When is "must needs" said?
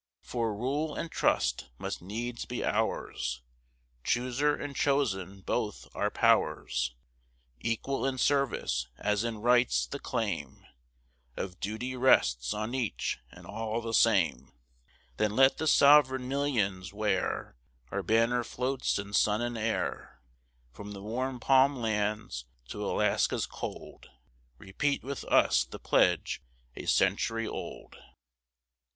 1.77-2.45